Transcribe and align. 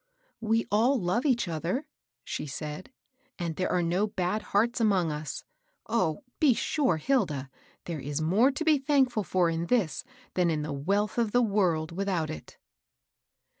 "We 0.39 0.65
all 0.71 0.99
love 0.99 1.27
each 1.27 1.47
other," 1.47 1.85
she 2.23 2.47
said; 2.47 2.91
"and 3.37 3.55
there 3.55 3.71
are 3.71 3.83
no 3.83 4.07
bad 4.07 4.41
hearts 4.41 4.81
among 4.81 5.11
us. 5.11 5.43
Oh 5.85 6.23
I 6.27 6.31
be 6.39 6.53
sure, 6.55 6.97
Hilda, 6.97 7.51
there 7.85 7.99
is 7.99 8.19
more 8.19 8.49
to 8.49 8.65
be 8.65 8.79
thankfiil 8.79 9.23
for 9.27 9.47
in 9.51 9.67
this, 9.67 10.03
than 10.33 10.49
in 10.49 10.63
the 10.63 10.73
wealth 10.73 11.19
of 11.19 11.33
the 11.33 11.43
world 11.43 11.91
without 11.91 12.31
it." 12.31 12.57